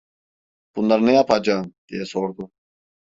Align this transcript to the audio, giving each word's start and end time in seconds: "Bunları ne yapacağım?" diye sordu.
"Bunları 0.75 1.05
ne 1.05 1.13
yapacağım?" 1.13 1.73
diye 1.89 2.05
sordu. 2.05 2.49